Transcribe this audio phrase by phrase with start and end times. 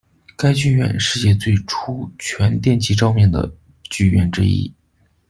[0.35, 3.53] 该剧院世界最初全电气照明的
[3.87, 4.73] 剧院之一。